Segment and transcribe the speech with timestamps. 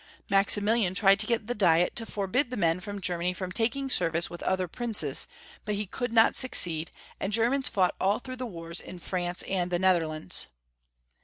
[0.31, 4.31] Maximilian tried to get the Diet to forbid the men of Germany from taking service
[4.31, 5.27] with other princes,
[5.63, 6.89] but he could not succeed,
[7.19, 10.47] and Germans fought all through the wars in France and the Netherlands.